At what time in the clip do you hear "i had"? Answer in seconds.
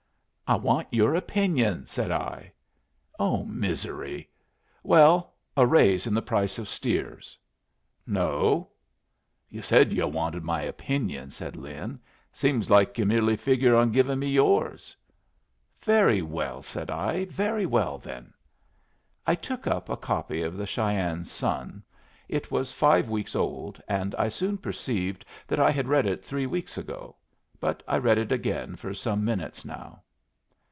25.61-25.87